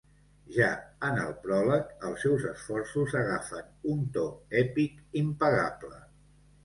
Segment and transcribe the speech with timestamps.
[0.53, 0.67] Ja
[1.09, 4.25] en el pròleg els seus esforços agafen un to
[4.63, 6.01] èpic impagable.